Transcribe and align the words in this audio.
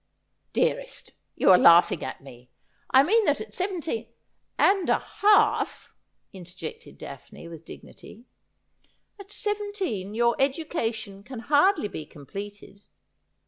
'Dearest, 0.59 1.11
you 1.35 1.51
are 1.51 1.59
laughing 1.59 2.03
at 2.03 2.21
me. 2.23 2.49
I 2.89 3.03
mean 3.03 3.23
that 3.25 3.39
at 3.39 3.53
seven 3.53 3.81
teen 3.81 4.07
—''And 4.57 4.89
a 4.89 4.97
half,' 4.97 5.93
interjected 6.33 6.97
Daphne, 6.97 7.47
with 7.47 7.65
dignity.' 7.65 8.25
At 9.21 9.31
seventeen 9.31 10.15
your 10.15 10.35
education 10.39 11.21
can 11.21 11.41
hardly 11.41 11.87
be 11.87 12.07
completed.' 12.07 12.81